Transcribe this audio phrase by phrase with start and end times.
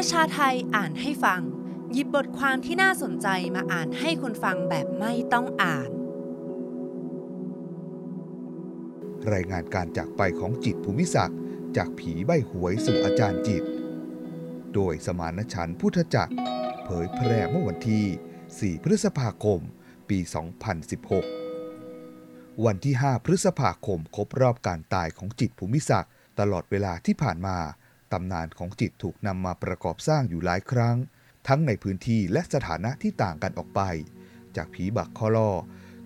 [0.00, 1.40] ประชาไทยอ่านให้ฟัง
[1.92, 5.90] หยิบบทความที่น่าสนใจมาอ่านให้คนฟังแบบไม่ต้องอ่าน
[9.32, 11.38] รายงานการจากไปของจิตภูมิศักดิ์
[11.76, 13.62] จากผีใบหวยสู่อาจารย์จิต
[14.74, 16.34] โดยสมานฉันพุทธจักร
[16.84, 18.04] เผยแพร่เมื่อวันที่
[18.78, 19.60] 4 พฤษภาคม
[20.08, 20.18] ปี
[21.80, 27.58] 2016 วันที่ 5 พฤษภาคมครบรอบการตายของจิตภูมิศักดิ์ตลอดเวลาที่ผ่านมา
[28.12, 30.96] ตำนานของจิตถูกนำมาประกอบสร้างอยู่หลายครั้ง
[31.48, 33.80] ทั้งในพื้นที่และสถานะที่ต่างกันออกไป
[34.56, 35.50] จากผีบักคอลอ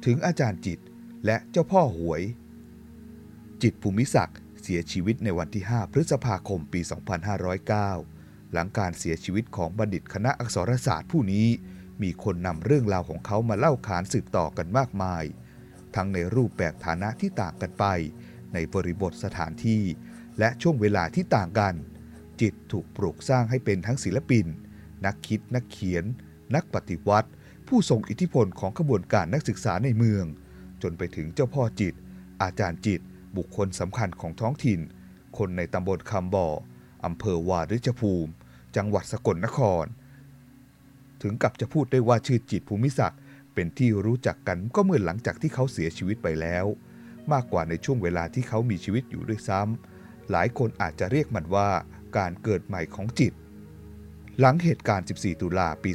[0.04, 0.78] ถึงอาจารย์จิต
[1.26, 2.22] และเจ้าพ่อหวย
[3.62, 6.80] จิตภูมิศักดิ์เสียชีวิตในวันที่ 5 พฤษภาคมปี
[7.66, 11.48] 2509 หลังการเสียชีวิตของบัณฑิตคณะอักษรศาสตร์ผู้นี้
[12.02, 15.24] มีคนนำเรื่องราวของเขามาเล่าขานสืบต่อกันมากมาย
[15.94, 17.84] ทั้งในรูปแบบฐานะที่ต่างกันไป
[18.54, 19.82] ในบริบทสถานที่
[20.38, 21.74] และช่วงเวลาที่ต่างกัน
[22.42, 24.46] จิตถูกปลูกสร้างให้เป็นทั้งศิลปิน
[25.06, 26.04] นักคิดนักเขียน
[26.54, 27.30] นักปฏิวัติ
[27.68, 30.24] ผู้ทรงอิทธิพลของขบวนการนักศึกษาในเมือง
[30.82, 31.94] จนไปถึงเจ้าพ่อจิต
[32.42, 33.00] อาจารย์จิต
[33.36, 34.80] บุคคลสำคัญของท้องถิ่น
[35.38, 36.48] คนในตำบลคำบ่อ
[37.04, 38.32] อำเภอวาริชภูมิ
[38.76, 39.84] จังหวัดสกลนคร
[41.22, 43.20] ถึงกับจะพูดได้ว่าชื่อจิตภูมิศักดิ์
[43.54, 46.64] เป็นที่รู้จักกันก็เมื่อหลังจากที่เขาเสียชีวิตไปแล้ว
[47.32, 51.68] มากกว่าในช่วงเวลาที่เขามีชีวิตอยู่ด้วยซ้ำหลายคนอาจจะเรียกมันว่า
[52.16, 53.32] การเกิดใหม่ของจิต
[54.40, 55.90] หลังเหตุการณ์ 14 ตุลาปี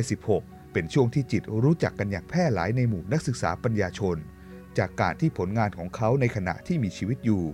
[0.00, 4.16] 2516 เป็นช่วงที่จิตรู้จักกันอย่างแพร่หลายในหมู่นักศึกษาปัญญาชน
[4.78, 7.44] จากการที่ผลงานของเขาในขณะที่มีชีวิตอยู่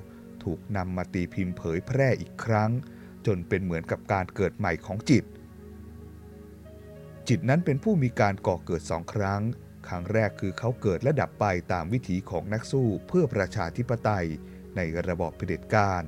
[0.44, 2.70] ถูกนำมาตีพิมพ์เผยแพร่อีกครั้ง
[3.26, 5.24] จนเป็นเหมือนกับการเกิดใหม่ของจิต
[7.28, 9.42] จิตนั้นเป็นผู้มีการก่อเกิดสองครั้ง
[9.88, 14.26] ครั้งแรกคือเขาเกิดและดับไปตามวิถีของนักสู้เพื่อประชาธิปไตย
[14.76, 16.02] ในระบอบเผด็จการ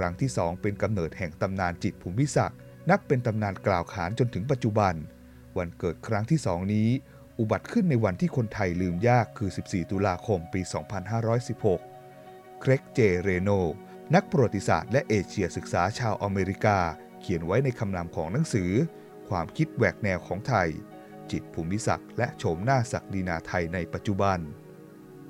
[0.00, 2.58] รั้งที่สองเป็นกำเนิดแห่งตำนานจิตภูมิศักดิ์
[2.90, 4.94] นับเป็นตำนานกล่าวขานจนถึงปัจจุบัน
[5.58, 6.88] วันเกิดครั้งที่สองนี้
[7.38, 10.60] อุบัติขึ้นในวันที่คนไทยลืมยากคือ 14 ตุลาคมปี
[11.80, 13.50] 2516 เครกเจเรโน
[14.14, 16.78] นักประวัติศาสตร์และเอเชียศึกษาชาวอเมริกา
[17.20, 18.70] เขียนไว้ในคำนำของหนังสือ
[19.28, 20.68] ความคิดแหวกแนวของไทย
[21.30, 24.38] จิตภูมิศักดิ์และโฉมหน้าศักดินาไทยในปัจจุบัน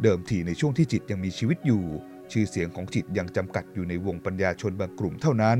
[0.02, 1.84] เดิมทีในช่วงที่จิตยังมีชีวิตอยู่
[2.32, 5.58] ชื่อเสียงของจิตยังจำกัดอยู่ในวงปัญญาชนบางกลุ่มเท่านั้น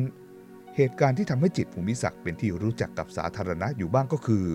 [0.76, 4.46] เหตุการณ์ที่ทำให้จิตภูมิศักดิ์เป็นที่รู้จักกับสาธารณะอยู่บ้างก็คือ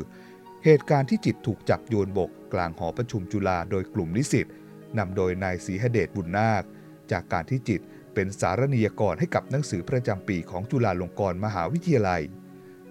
[0.66, 4.48] เหตุการณ์ที่จิตถูกจับโยนบกกลางหอประชุมจุฬาโดยกลุ่มนิสิต
[4.98, 6.64] นำโดยนายศรีหเดชบุญนาค
[7.12, 7.82] จากการที่จิต
[8.14, 12.22] เป็นสารณียกรให้กับหนังสือประจำปีของจุฬาลงกรณ์มหาวิทยาลัย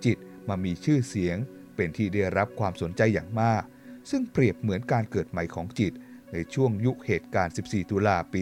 [0.04, 0.18] จิต
[0.48, 1.36] มามีชื่อเสียง
[1.76, 3.62] เป็นที่ได้รับความสนใจอย่างมาก
[4.10, 5.92] ซึ่งเปรียบเหมือนการเกิดใหม่ของจิต
[6.34, 8.40] ในช่วงยุคเหตุการณ์ 14 ตุลาปี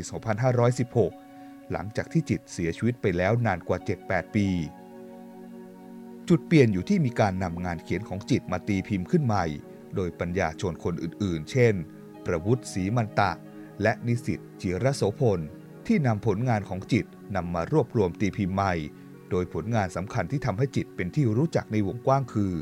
[1.04, 4.48] 2516 หลังจากที่จิตเสียชีวิตไปแล้วนานกว่า 7-8 ปี
[6.28, 9.44] จุดเปลี่ยนอยู่ที่มีการนำงานเขียนของจิตมาตีพิมพ์ขึ้นใหม่
[9.94, 11.74] โดยปัญญาชนคนอื่นๆ เช่น
[12.26, 13.30] ประวุฒิศรีมันตะ
[13.82, 15.40] และนิสิตจิรโสพล
[15.86, 18.74] ที่นำผลงานของจิตนำมารวบรวมตีพิมพ์ใหม่
[19.30, 22.54] โดยผลงานสำคัญที่ทำให้จิตเป็นที่รู้จักในวงกว้างคือ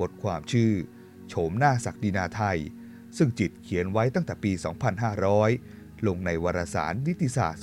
[0.00, 0.72] บทความชื่อ
[1.28, 2.58] โฉมหน้าศักดินาไทย
[3.16, 4.52] ซึ่งจิตเขียนไว้ตั้งแต่ปี
[5.28, 7.60] 2500 ลงในวารสารนิติศาสตร์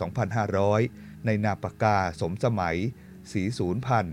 [0.61, 2.77] 2500 ในนาปากกาสมสมัย
[3.31, 4.05] สีศูนย์พัน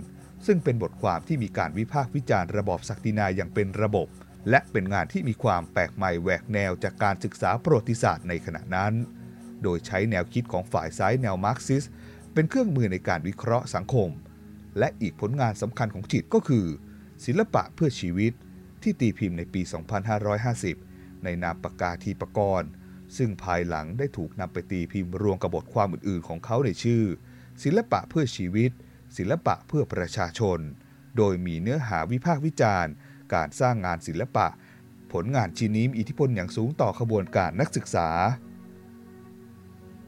[0.47, 4.09] ซึ่งเป็นบทความที่มีการวิพากษ์วิจารณ์ระบอบศักดินาอย่างเป็นระบบ
[4.51, 8.93] และเป็นงานที่มีความแปลกใหม่แหวกแนวจากการศึกษาประวัติศาสตร์ในขณะนั้น
[9.63, 11.85] โดยใช้แนวคิดของฝ่ายซ้ายแนวมาร์กซิส
[12.33, 14.11] เป็นเครื่องมือในการวิเคราะห์สังคม
[14.79, 16.67] และอีกผลงานสำคัญของจิตก็คือ
[17.25, 18.33] ศิลปะเพื่อชีวิต
[18.83, 19.63] ที่ตีพิมพ์ในปี
[20.29, 20.92] 2550
[21.25, 22.69] ในนามปากกาทีปกรณ์
[23.17, 27.05] ซึ่งภายหลังได้ถูกนำไปตีพิมพ์รวมกับบทความอื่นๆ ของเขาในชื่อ
[27.63, 28.71] ศิลปะเพื่อชีวิต
[29.17, 30.59] ศิลปะเพื่อประชาชน
[31.17, 32.93] โดยมีเนื้อหาวิพากษ์วิจารณ์
[33.35, 34.47] การสร้างงานศิลปะ
[35.13, 38.09] ผลงานชิ้นนี้มีอิทธิพลอย่างสูงต่อขบวนการนักศึกษา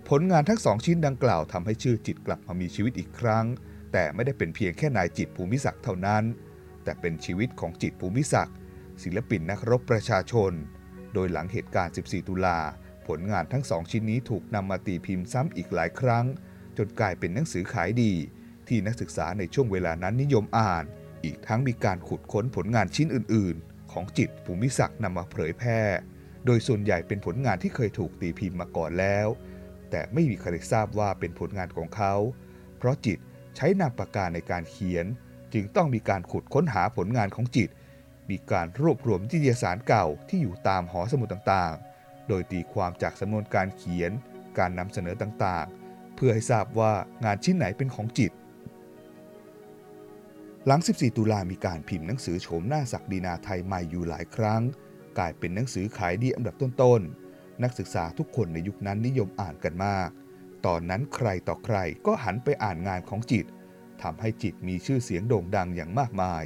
[0.09, 3.47] ผลงานทั้งสองชิ้นดังกล่าวทำให้ชื่อจิตกลับมามีชีวิตอีกครั้ง
[3.93, 6.25] แต่ไม่ได้เป็นเพียงแค่นายจิตภูมิศักดิ์เท่านั้น
[6.84, 8.57] แต่เป็นชีวิตของจิตภูมิศักดิ์
[9.03, 10.53] ศิลปินนักรบประชาชน
[11.15, 12.59] โดยหลังเหตุการณ์ 14 ตุลา
[13.07, 16.27] ผลงานทั้งสองชิ้นนี้ถูกนำมาตีพิมพ์ซ้ำอีกหลายครั้ง
[16.77, 18.13] จนกลายเป็นหนังสือขายดี
[18.69, 20.84] ที่นักศึกษาในช่วงเวลานั้นนิยมอ่าน
[21.25, 25.81] อีกทั้งมีการขุดค้นผลงานชิ้นอื่น ๆ ของจิตภูมิศักดิ์นำมาเผยแพร่
[26.47, 29.27] โดยส่วนใหญ่เป็นผลงานที่เคยถูกตีพิมพ์มาก่อนแล้ว
[29.91, 32.15] แต่ไม่มีใครทราบว่าเป็นผลงานของเขา
[32.78, 33.19] เพราะจิต
[33.57, 35.07] ใช้นามปากกาในการเขียน
[35.53, 37.69] จึงต้องมีการขุดค้นหาผลงานของจิต
[38.30, 44.12] มีการรวบรวมนิตยสารเก่าที่อยู่ตามหอสมุดต่างๆ โดยตีความจากสำนวนการเขียน
[44.59, 46.92] การนำเสนอต่างๆ เพื่อให้ทราบว่า
[47.24, 48.32] งานชิ้นไหนเป็นของจิต
[50.66, 54.62] หลัง 14 ตุลามีการพิมพ์หนังสือโฉมหน้าศักดินาไทยใหม่อยู่หลายครั้ง
[55.18, 60.09] กลายเป็นหนังสือขายดีอันดับต้นๆ นักศึกษาทุกคนในยุคนั้นนิยมอ่านกันมาก
[60.66, 61.76] ตอนนั้นใครต่อใคร
[62.06, 63.47] ก็หันไปอ่านงานของจิต
[64.03, 66.42] ทำให้จิตมีชื่อเสียงโด่งดังอย่างมากมาย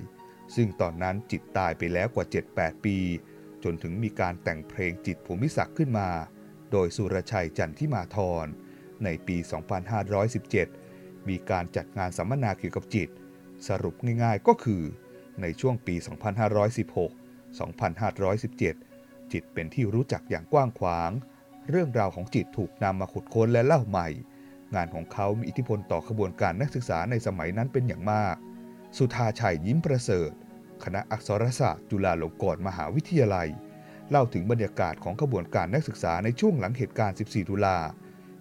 [0.54, 2.96] ซึ่งตอนนั้นจิตตายไปแล้วกว่า 7-8 ปี
[3.64, 6.08] จนถึงมีการแต่งเพลงจิตภูมิศักดิ์ขึ้นมา
[6.70, 8.46] โดยสุรชัยจันทิมาธร
[9.04, 9.36] ในปี
[10.52, 13.08] 2517 มีการจัดงานสัมมนาเกี่ยวกับจิต
[13.68, 14.82] สรุปง่ายๆก็คือ
[15.42, 15.94] ในช่วงปี
[16.78, 17.60] 2516
[18.10, 21.10] 2517 จิตเป็นที่รู้จักอย่างกว้างขวาง
[21.70, 24.08] เรื่องราวของจิตถูกนำมาขุดค้นและเล่าใหม่
[24.74, 28.36] งานของเขามีอิทธิพลต่อขบวนการนักศึกษาในสมัยนั้นเป็นอย่างมาก
[28.96, 30.30] สุธาชัยยิ้มประเสริฐ
[30.84, 33.48] คณะอักษรศาสตร์จุฬาลงกรณ์มหาวิทยาลัย
[34.10, 37.78] เล่าถึงบรรยากาศของขบวนการนักศึกษาในช่วงหลังเหตุการณ์ 14 ตุลา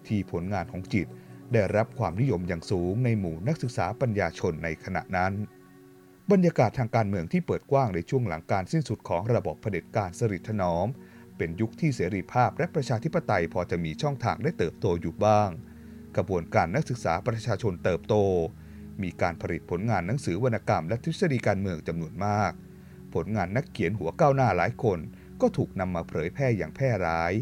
[0.07, 1.07] ที่ผลงานของจิต
[1.53, 5.33] ได้รับความนิยมอย่างสูงในหมู่นักศึกษาปัญญาชนในขณะนั้น
[6.31, 10.87] บรรยากาศทางการเมืองที่เปิดกว้างในช่วงหลังการสิ้นสุดของระบบเผด็จการสฤษดิ์ถนอม
[11.37, 15.49] เป็นยุคที่เสรีภาพและประชาธิปไตยพอจะมีช่องทางได้เติบโตอยู่บ้าง
[16.15, 18.15] กระบวนการนักศึกษาประชาชนเติบโต
[19.03, 22.51] มีการผลิตผลงานหนังสือวรรณกรรมและทฤษฎีการเมืองจำนวนมาก
[23.13, 24.99] ผลงานนักเขียนหัวก้าวหน้าหลายคน
[25.41, 27.33] ก็ถูกนำมาเผยแพร่อย่างแพร่ร้าย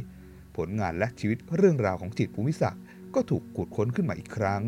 [0.58, 2.84] ผลงานและชีวิตเรื่องราวของจิตภูมิศักดิ์
[3.16, 4.64] ก็ถูกขุดค้นขึ้นมาอีกครั้ง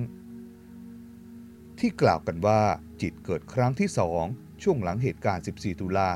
[1.80, 2.62] ที่กล่าวกันว่า
[3.02, 4.24] จิตเกิดครั้งที่สอง
[4.64, 6.08] ช่วงหลังเหตุการณ์ 14 ตุลา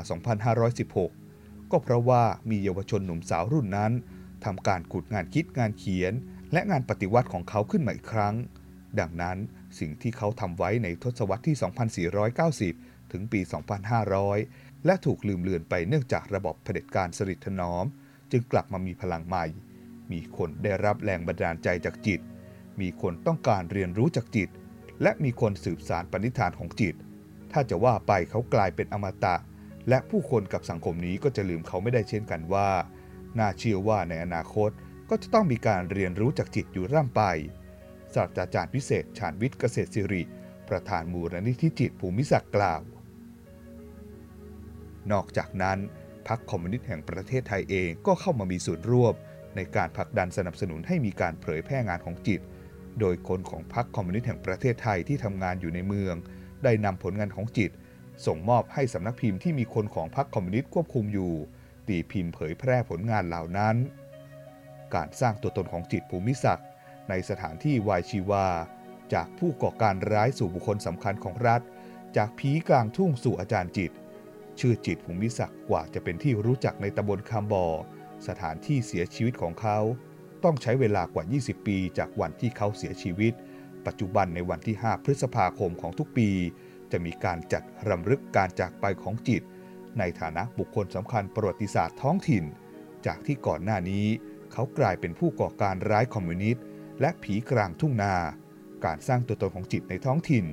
[1.02, 3.92] 2516 ก็เพราะว่ามีเยาวชนหนุ่มสาวรุ่นนั้น
[4.44, 6.12] ทำการขุดงานคิดงานเขียน
[6.52, 8.34] และงานปฏิวัติของเขาขึ้นมาอีกครั้ง
[9.00, 9.38] ดังนั้น
[9.80, 11.56] สิ่งที่เขาทำไว้ในทศวรรษที่
[12.74, 13.40] 2490 ถึงปี
[14.12, 17.84] 2500 และถูกลืมเลือนไปเนื่องจากระบบเผด็จการสฤษดิ์ถนอม
[18.32, 19.44] จึงกลับมามีพลังใหม่
[20.12, 22.20] มีคนได้รับแรงบันดาลใจจากจิต
[22.80, 24.48] มีคนต้องการเรียนรู้จากจิต
[25.02, 26.94] และมีคนสืบสารปณิธานของจิต
[27.52, 29.36] ถ้าจะว่าไปเขากลายเป็นอมตะ
[29.88, 32.68] และผู้คนกับสังคมนี้ก็จะลืมเขาไม่ได้เช่นกันว่า
[33.38, 34.70] น่าเชื่อว่าในอนาคต
[35.10, 37.22] ก็จะต้องมีการเรียนรู้จากจิตอยู่ร่ำไป
[38.16, 40.22] ศาสตราจารย์พิเศษ ชาญวิทย์เกษตรศิริ
[40.68, 42.80] ประธานมูลนิธิจิตภูมิศักดิ์กล่าว
[45.12, 45.78] นอกจากนั้น
[46.28, 49.14] พรรคคอมมิวนิสต์แห่งประเทศไทยเองก็เข้ามามีส่วนร่วม
[49.56, 52.40] ในการผลักดันสนับสนุนให้มีการเผยแพร่งานของจิต
[53.00, 56.14] โดยคนของพรรคคอมมิวนิสต์แห่งประเทศไทยที่ทำงานอยู่ในเมือง
[56.64, 57.70] ได้นำผลงานของจิต
[58.26, 61.32] ส่งมอบให้สำนักพิมพ์ที่มีคนของพรรคคอมมิวนิสต์ควบคุมอยู่
[61.88, 63.76] ตีพิมพ์เผยแพร่ผลงานเหล่านั้น
[64.94, 66.66] การสร้างตัวตนของจิตภูมิศักดิ์
[67.12, 68.46] ในสถานที่วายชีวา
[69.14, 71.60] จากผู้ก่อการร้ายสู่บุคคลสำคัญของรัฐ
[72.16, 73.90] จากผีกลางทุ่งสู่อาจารย์จิต
[74.60, 77.66] ชื่อจิตภูมิศักดิ์กว่าจะเป็นที่รู้จักในตำบลคำบอ
[78.28, 79.78] สถานที่เสียชีวิตของเขา
[80.44, 83.32] ต้องใช้เวลากว่า 20 ปีจากวันที่เขาเสียชีวิต
[83.86, 86.28] ปัจจุบันในวันที่ 5 พฤษภาคมของทุกปี
[86.92, 89.42] จะมีการจัดรำลึกการจากไปของจิต
[89.98, 92.44] ในฐานะบุคคลสำคัญประวัติศาสตร์ท้องถิ่น
[93.06, 94.06] จากที่ก่อนหน้านี้
[94.52, 96.64] เขากลายเป็นผู้ก่อการร้ายคอมมิวนิสต์
[97.00, 98.14] และผีกลางทุ่งนา
[98.84, 100.44] การสร้างตัวตนของจิตในท้องถิ่น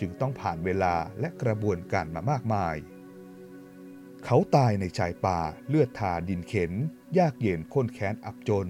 [0.00, 2.76] จึงต้องผ่านเวลาและกระบวนการมามากมาย
[4.24, 6.72] เขาตายในชายป่าเลือดทาดินเข็น
[7.18, 8.68] ยากเย็นข้นแค้นอับจน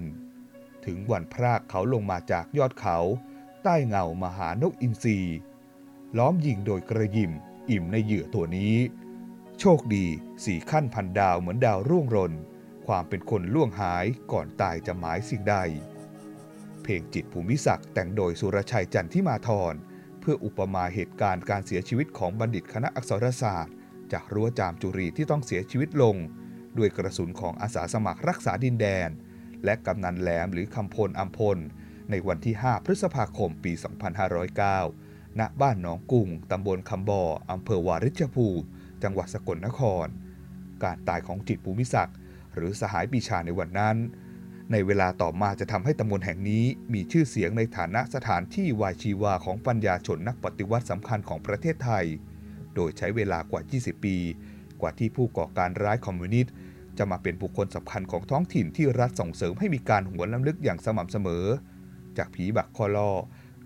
[0.85, 2.97] ถึงวันพรากเขาลงมาจากยอดเขา
[3.63, 5.19] ใต้เงามหานกอินทรี
[6.17, 7.31] ล้อมยิงโดยกระยิม
[7.69, 8.75] อิ่มในเหยื่อตัวนี้
[9.59, 10.05] โชคดี
[10.45, 12.33] สี่ขั้นพันดาวเหมือนดาวร่วงรน
[12.87, 15.55] ความเป็นคนล่วงหายก่อนตายจะหมายสิ่งใด
[16.89, 19.73] เพลงจิตภูมิศักดิ์แต่งโดยสุรชัยจันทิมาธร
[20.19, 23.73] เพื่ออุปมาเหตุการณ์การเสียชีวิตของบัณฑิตคณะอักษรศาสตร์
[24.11, 26.15] จากรั้วจามจุรีที่ต้องเสียชีวิตลง
[26.77, 29.09] ด้วยกระสุนของอาสาสมัครรักษาดินแดน
[29.65, 31.57] และกำนันแหลมหรือคำพลอัมพล
[32.09, 33.71] ในวันที่ 5 พฤษภาคมปี
[34.55, 38.65] 2509 ณ บ้านหนองกุ้งตำบลคำบ่ออำเภอวาริชภูมิ
[39.03, 40.07] จังหวัดสกลนคร
[40.83, 42.17] การตายของจิตภูมิศักดิ์
[42.55, 43.97] หรือสหายปีชาในวันนั้น
[44.71, 52.05] ในเวลาต่อมาจะทำให้ตำบลแห่งนี้มีชื่อเสียงในฐานะสถานที่วายชีวาของปัญญาชนนักปฏิวัติสำคัญของประเทศไทย
[52.75, 54.17] โดยใช้เวลากว่า 20 ปี
[54.81, 56.53] กว่าที่ผู้ก่อการร้ายคอมมิวนิสต์
[56.97, 61.45] จะมาเป็นบุคคลสำคัญของท้องถิ่นที่รัฐส่งเสริมให้มีการหวนรำลึกอย่างสม่ำเสมอ
[62.17, 63.11] จากผีบักคอลอ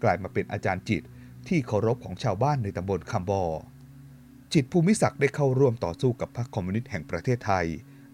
[0.04, 1.02] กลายมาเป็นอาจารย์จิตร
[1.48, 3.44] ที่เคารพของชาวบ้านในตำบลคำบ่อ
[4.54, 7.66] จิตร ภูมิศักดิ์ได้เข้าร่วมต่อสู้กับพรรคคอมมิวนิสต์แห่งประเทศไทย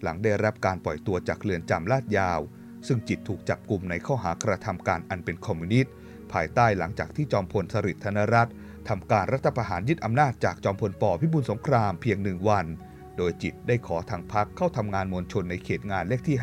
[0.01, 2.39] หลังได้รับการปล่อยตัวจากเรือนจำลาดยาว
[2.87, 5.93] ซึ่งจิตรถูกจับกุมในข้อหากระทำการอันเป็นคอมมิวนิสต์
[6.33, 8.53] ภายใต้หลังจากที่จอมพลสฤษดิ์ธนรัตน์
[8.89, 12.65] ทำการรัฐประหารยึดอำนาจจากจอมพลปพิบูลสงครามเพียงหนึ่งวัน
[13.17, 16.37] โดยจิตได้ขอทางพักเข้าทำงานมวลชนในเขตงานเลขที่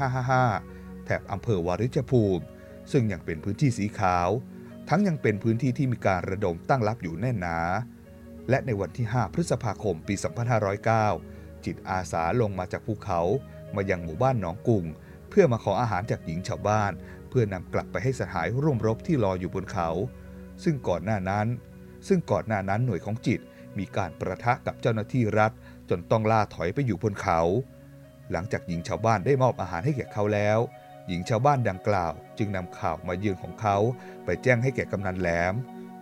[0.49, 2.45] 555 แถบอำเภอวาริชภูมิ
[2.93, 4.29] ซึ่งยังเป็นพื้นที่สีขาว
[4.89, 7.59] ทั้งยังเป็นพื้นที่ที่มีการระดมตั้งรับอยู่แน่นหนา
[8.49, 10.15] และในวันที่ 5 พฤษภาคม ปี
[10.89, 13.21] 2509 จิตอาสาลงมาจากภูเขา
[13.75, 14.85] มายังหมู่บ้านหนองกุง
[15.39, 16.93] พื่อมาขออาหารจากหญิงชาวบ้าน
[17.29, 19.89] เพื่อนำกลับไปให้สหายร่วมรบที่รออยู่บนเขา
[20.65, 21.47] ซึ่งก่อนหน้านั้น
[22.09, 23.41] ซึ่งก่อนหน้านั้นหน่วยของจิต
[23.79, 25.53] มีการประทะกับเจ้าหน้าที่รัฐ
[25.91, 27.41] จนต้องล่าถอยไปอยู่บนเขา
[28.33, 30.59] หลังจากหญิงชาวบ้านได้มอบอาหารให้แก่เขาแล้ว
[31.09, 33.77] หญิงชาวบ้านดังกล่าว จึงนำข่าวมายืนของเขา
[34.25, 35.55] ไปแจ้งให้แก่กำนันแหลม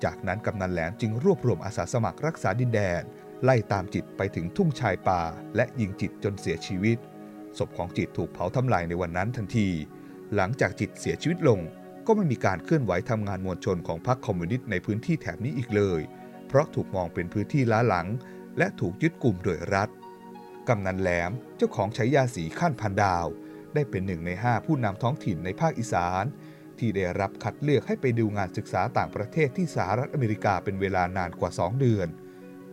[0.05, 3.03] จากนั้นกำนันแหลมจึงรวบรวมอาสาสมัครรักษาดินแดน
[3.45, 5.23] ไล่ตามจิตไปถึงทุ่งชายป่า
[5.57, 6.99] และยิงจิตจนเสียชีวิต
[7.59, 9.69] ศพของจิตถูกเผาทำลายในวันนั้นทันที
[10.35, 11.61] หลังจากจิตเสียชีวิตลง
[12.07, 16.01] ก็ไม่มีการเคลื่อนไหวทำงานมวลชนของพรรคคอมมิวนิสต์ในพื้นที่แถบนี้อีกเลย
[16.49, 18.07] เพราะถูกมองเป็นพื้นที่ล้าหลัง
[18.59, 19.89] และถูกยึดกลุ่มโดยรัฐ
[20.69, 23.27] กำนันแหลมเจ้าของใช้ยาสีขั้นพันดาว
[23.75, 26.25] ได้เป็นหนึ่งในห้าผู้นำท้องถิ่นในภาคอีสาน
[26.79, 32.09] ที่ได้รับคัดเลือกให้ไปดูงานศึกษาต่างประเทศที่สหรัฐอเมริกาเป็นเวลานานกว่า 2 เดือน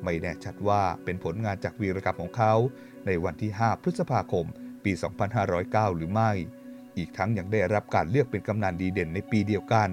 [0.04, 2.54] ไม่แน่ชัดว่าเป็นผลงานจากวีรกรรมของเขา
[3.06, 4.46] ในวันที่ 5 พฤษภาคม
[4.84, 4.92] ปี
[5.44, 6.32] 2509 หรือไม่
[6.98, 9.90] อีกทั้งยังได้รับการเลือกเป็นกำนันดีเด่นในปีเดียวกัน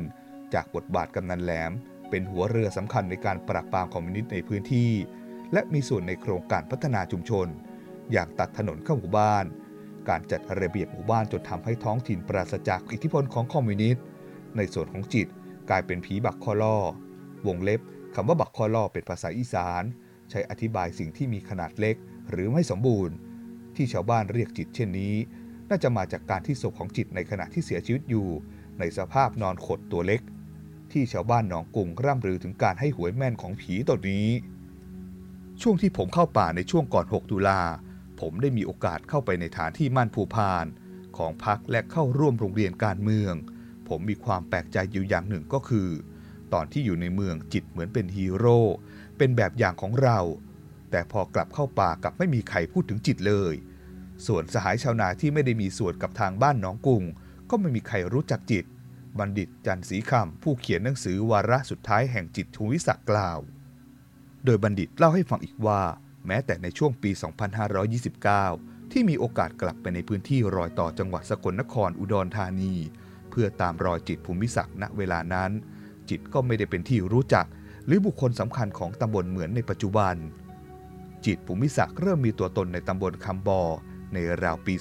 [0.55, 1.73] จากบทบาทกำนันแหลม
[2.11, 4.93] เป็นหัวเรือสำคัญในการปราบปรามคอมมิวนิสต์ในพื้นที่
[5.53, 7.47] และมีส่วนในโครงการพัฒนาชุมชน
[8.13, 9.45] อย่างตัดถนนเข้าหมู่บ้าน
[10.09, 14.05] การจัดระเบียบหมู่บ้านจนทำให้ท้องถิ่นปราศจากอิทธิพลของคอมมิวนิสต์
[14.57, 15.27] ในส่วนของจิต
[15.71, 16.77] กลายเป็นผีบักคอล่อ
[17.47, 17.81] วงเล็บ
[18.15, 19.83] คำว่าบักคอล่อเป็นภาษาอีสาน
[20.31, 21.97] ใช้อธิบายสิ่งที่มีขนาดเล็ก
[22.31, 23.15] หรือไม่สมบูรณ์
[23.79, 25.15] ที่ชาวบ้านเรียกจิตเช่นนี้
[25.69, 28.29] น่าจะมาจากการที่ศพของจิตในขณะที่เสียชีวิตอยู่
[28.79, 30.21] ในสภาพนอนขดตัวเล็ก
[30.93, 34.29] ที่ชาวบ้านหนองกุงร่ำลือถึงการให้หวยแม่นของผีตนนี้
[35.63, 37.61] ช่วงที่ผมเข้าป่าในช่วงก่อน 6 ตุลา
[38.21, 40.67] ผมได้มีโอกาสเข้าไปในฐานที่มั่นภูพาน
[41.17, 43.35] ของพักและเข้าร่วมโรงเรียนการเมือง
[43.89, 45.89] ผมมีความแปลกใจอยู่อย่างหนึ่งก็คือ
[46.53, 48.61] ตอนที่อยู่ในเมืองจิตเหมือนเป็นฮีโร่
[49.19, 50.19] เป็นแบบอย่างของเรา
[50.91, 53.55] แต่พอกลับเข้าป่ากับไม่มีใครพูดถึงจิตเลย
[54.27, 57.03] ส่วนสหายชาวนาที่ไม่ได้มีส่วนกับทางบ้านหนองกุง
[57.51, 58.65] ก็ไม่มีใครรู้จักจิต
[59.19, 63.39] บัณฑิตจันทร์สีคำผู้เขียนหนังสือวาระสุดท้ายแห่งจิตทูวิศักกล่าว
[64.45, 65.83] โดยบัณฑิตเล่าให้ฟังอีกว่า
[66.27, 67.11] แม้แต่ในช่วงปี
[67.81, 72.75] 2529 ที่มีโอกาสกลับไปในพื้นที่รอยต่อจังหวัดสกลนครอุดรธานี
[73.31, 75.51] เพื่อตามรอยจิตภูมิศักดิ์ณเวลานั้น
[76.11, 77.47] จิตก็ไม่ได้เป็นที่รู้จัก
[77.87, 80.15] หรือบุคคลสำคัญของตำบลเหมือนในปัจจุบัน
[81.27, 83.63] จิตภูมิศักดิ์เริ่มมีตัวตนในตำบลคำบอ
[84.13, 84.75] ในราวปี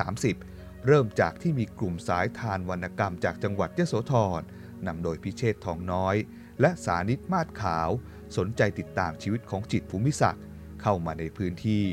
[0.00, 4.40] 2530 เริ่มจากที่มีกลุ่มสายทานวรรณกรรมจากจังหวัดยโสธร
[4.86, 6.16] นำโดยพิเชษทองน้อย
[6.60, 7.90] และสานิตมาศขาว
[8.36, 10.44] สนใจติดตามชีวิตของจิตภูมิศักดิ์
[10.82, 11.84] เข้ามาในพื้นที่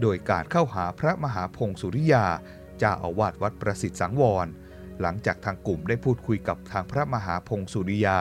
[0.00, 2.26] โดยการเข้าหาพระมหาพงศุริยา
[2.78, 4.46] เจ้าอาวาสวัดประสิทธิ์สังวร
[5.00, 8.18] หลังจากทางกลุ่มได้พูดคุยกับทางพระมหาพงศุริยา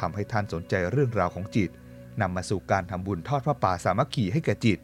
[0.00, 1.70] ทำให้ท่านสนใจเรื่องราวของจิต
[2.20, 4.78] นำมาสู่การทำบุญทอดพระป่าสามัคคีให้แก่จิต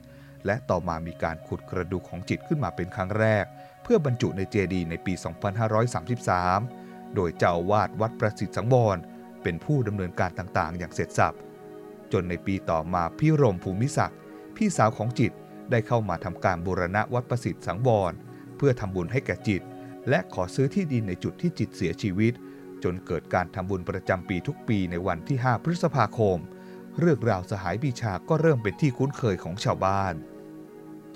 [0.47, 3.45] และต่อมามีการขุดกระดูกของจิตขึ้นมาเป็นครั้งแรก
[3.83, 5.13] เพื่อบรรจุในเจดีย์ในปี
[6.15, 8.99] 2533 โดยเจ้าวาสวัดประสิทธิ์สังวร
[9.43, 11.37] เป็นผู้ดำเนินการต่างๆ อย่างเสร็จสับ
[12.13, 14.19] จนในปีต่อมาพี่รมภูมิศักดิ์
[14.57, 15.33] พี่สาวของจิต
[15.71, 18.13] ได้เข้ามาทำการบูรณะวัดประสิทธิ์สังวร
[18.57, 19.63] เพื่อทำบุญให้แก่จิต
[20.09, 22.33] และขอซื้อที่ดินในจุดที่จิตเสียชีวิต
[22.85, 26.39] จนเกิดการทำบุญประจำปีทุกปีในวันที่ 5 พฤษภาคม
[26.99, 30.15] เรื่องราวสหายบีชาก็เริ่มเป็นที่คุ้นเคยของชาวบ้าน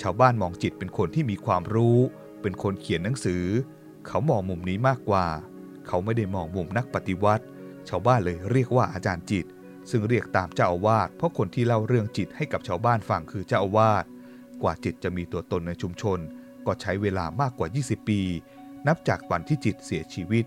[0.03, 1.99] ชาวบ้านมองจิตเป็นคนที่มีความรู้
[2.43, 3.45] เป็นคนเขียนหนังสือ
[4.07, 5.27] เขามองมุมนี้มากกว่า
[5.87, 7.45] เขาไม่ได้มองมุมนักปฏิวัติ
[7.89, 9.47] ชาวบ้านเลยเรียกว่าอาจารย์จิต
[9.91, 14.05] ซึ่งเรียกตามเจ้าอาวาสเพราะคนที่เล่าเรื่องจิตให้กับชาวบ้านฟังคือเจ้าอาวาส
[14.63, 16.19] กว่าจิตจะมีตัวตนในชุมชน
[16.67, 18.21] ก็ใช้เวลามากกว่า 20 ปี
[18.87, 20.45] นับจากวันที่จิตเสียชีวิต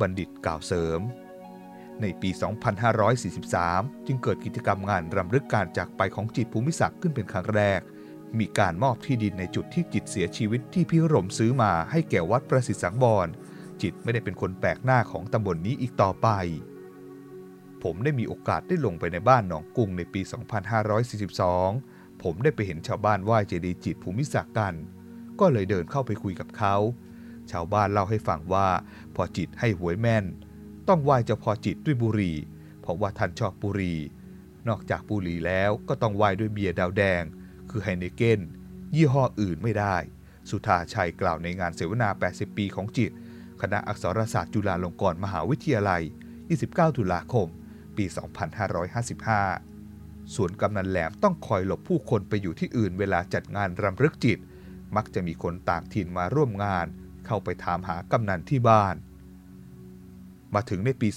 [0.00, 1.00] บัณฑิตกล่าวเสริม
[2.00, 2.30] ในปี
[3.18, 7.80] 2543 จึงเกิดกิจกรรมงานรำลึกการจากไปของจิตภูมิศักดิ์ขึ้นเป็นครั้งแรก
[8.38, 13.28] มีการมอบที่ดินในจุดที่จิตเสียชีวิตที่พิรมซื้อมาให้แก่วัดประสิทธิ์สังวร
[13.82, 16.28] จิตไม่ได้เป็นคนแปลกหน้าของตำบลนนี้อีกต่อไป
[17.82, 20.20] ผมได้มีโอกาสได้ลงไปในบ้านหนองกุ้งในปี
[21.42, 24.74] 2542 ผมได้ไปเห็นชาวบ้านไหว้เจดีย์จิตภูมิศักดิ์กัน
[25.40, 26.76] ก็เลยเดินเข้าไปคุยกับเขา
[27.50, 28.68] ชาวบ้านเล่าให้ฟังว่า
[29.14, 30.24] พอจิตให้หวยแม่น
[30.88, 32.32] ต้องไหว้เจ้าพอจิตด้วยบุรี
[32.80, 33.94] เพราะว่าท่านชอบบุรี
[34.68, 37.22] นอกจากบุรีแล้วก็ต้องไหว้ด้วยเบียร์ดาวแดง
[37.72, 38.40] คือไฮเนเกน
[38.96, 39.96] ยี่ห้ออื่นไม่ได้
[40.50, 43.10] สุธาชัยกล่าวในงานเสวนา 80 ปีของจิต
[43.60, 46.02] คณะอักษรศาสตร์จุฬาลงกรณ์มหาวิทยาลัย
[46.50, 47.46] 29 ตุลาคม
[47.96, 48.04] ปี
[49.40, 54.38] 2555 ส่วนกำนันแหลมต้องคอยหลบผู้คนไปอยู่ที่อื่นเวลาจัดงานรำลึกจิต
[54.96, 56.86] มักจะมีคนต่างถิ่นมาร่วมงาน
[57.26, 58.94] เข้าไปถามหากำนันที่บ้าน
[60.54, 61.08] มาถึงในปี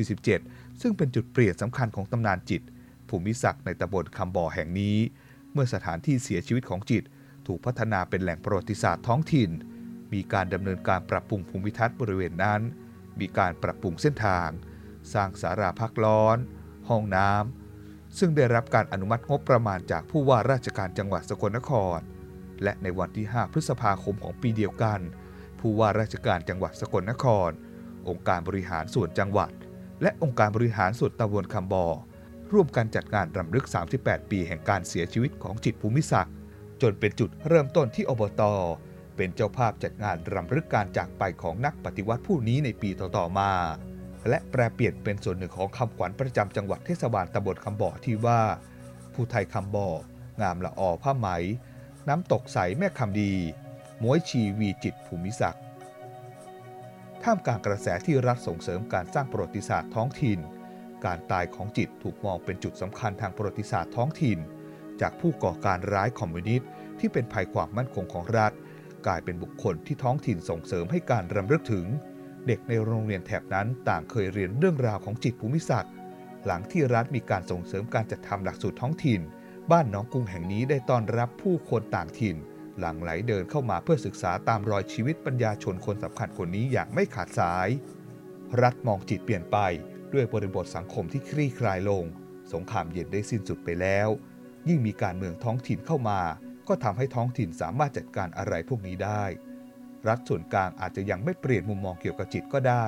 [0.00, 2.62] 2547 ซึ่งเป็นจุดเปลี่ยนสำคัญของตำนานจิต
[3.08, 4.96] ผภูมิศักดิ์ในตำบลคำบ่อแห่งนี้
[5.52, 7.02] เมื่อสถานที่เสียชีวิตของจิต
[7.46, 9.50] ถูกพัฒนาเป็นแหล่งประวัติศาสตร์ท้องถิ่น
[10.12, 12.60] มีการดำเนินการปรับปรุงภูมิทัศน์บริเวณนั้น
[13.20, 14.48] มีการปรับปรุงเส้นทาง
[15.12, 16.38] สร้างสาราพักร้อน
[16.88, 21.98] ห้องน้ำซึ่งได้รับการอนุมัติงบประมาณจากผู้ว่าราชการจังหวัดสกลนคร
[22.62, 25.00] และในวันที่ 5 พฤษภาคมของปีเดียวกัน
[25.60, 27.50] ผู้ว่าราชการจังหวัดสกลนคร
[28.08, 29.50] องค์การบริหารส่วนจังหวัด
[30.02, 31.86] และองค์การบริหารส่วนตำบลคำบอ
[32.52, 33.66] ร่วมกันจัดงานรำลึก
[33.98, 36.34] 38 ปีแห่งการเสียชีวิตของจิตภูมิศักดิ์
[36.82, 38.42] จนเป็นจุดเริ่มต้นที่อบต
[39.16, 43.50] เป็นเจ้าภาพจัดงานรำลึกการจากไปของนักปฏิวัติผู้นี้ในปีต่อๆมา
[44.28, 48.40] และแปลเปลี่ยนเป็นส่วนหนึ่งของคำขวัญประจำจังหวัดเทศบาลตำบลคำบ่อที่ว่า
[49.14, 49.88] ผู้ไทยคำบ่อ
[50.40, 51.28] งามละออผ้าไหม
[52.08, 53.32] น้ำตกใสแม่คำดี
[54.02, 55.62] มวยชีวีจิตภูมิศักดิ์
[57.22, 60.38] ท่ามกลางกระแสที่รัฐส่งเสริมการสร้างประวัติศาสตร์ท้องถิ่น
[61.04, 64.38] การตายของจิตถูกมองเป็นจุดสำคัญทางประวัติศาสตร์ท้องถิ่น
[65.00, 66.68] จากผู้ก่อการร้ายคอมมิวนิสต์
[66.98, 68.52] ที่เป็นภัยความมั่นคงของรัฐ
[69.06, 71.86] กลายเป็นบุคคลที่ท้องถิ่นส่งเสริมให้การรำลึกถึง
[72.46, 75.92] เด็กในโรงเรียนแถบนั้นต่างเคยเรียนเรื่องราวของจิตภูมิศักดิ์
[76.46, 79.20] หลังที่รัฐมีการส่งเสริมการจัดทำหลักสูตรท้องถิ่น
[79.70, 82.36] บ้านหน้องกรุงแห่งนี้ได้ต้อนรับผู้คนต่างถิ่น
[82.78, 87.68] หลั่งไหลเดินเข้ามาเพื่อศึกษาตามรอยชีวิตปัญญาชนคนสำคัญคนนี้อย่างไม่ขาดสาย
[88.62, 89.58] รัฐมองจิตเปลี่ยนไป
[90.14, 92.04] ด้วยบริบทสังคมที่คลี่คลายลง
[92.52, 94.08] สงครามเย็นได้สิ้นสุดไปแล้ว
[94.68, 96.20] ยิ่งมีการเมืองท้องถิ่นเข้ามา
[96.68, 99.24] ก็ทำให้ท้องถิ่นสามารถจัดการอะไรพวกนี้ได้
[100.08, 102.86] รัฐส่วนกลางอาจจะยังไม่เปลี่ยนมุมมองเกี่ยวกับจิตก็ได้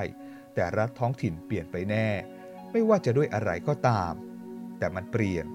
[0.55, 2.09] แต่รัฐท้องถิ่นเปลี่ยนไปแน่
[2.73, 4.13] ไม่ว่าจะด้วยอะไรก็ตาม
[4.79, 5.47] แต่มันเปลี่ยน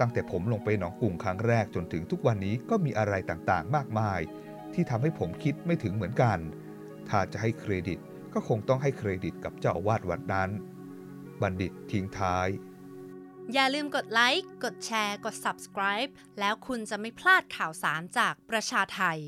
[0.00, 4.20] ตั้งแต่ผมลงไปหนองกรุงครั้งแรกจนถึงทุกวันนี้ก็มีอะไรต่างๆ มากมาย
[4.74, 6.38] ที่ทำให้ผมคิดไม่ถึงเหมือนกัน
[7.08, 7.98] ถ้าจะให้เครดิต
[8.32, 10.50] ก็คงต้องให้เครดิตกับเจ้าอาวาสวัดนั้น
[11.42, 12.48] บัณฑิตทิ้งท้าย
[13.52, 19.18] อย่าลืมกดไลค์ กดแชร์ กด subscribe แล้วคุณจะไม่พลาดข่าวสารจากประชาไทย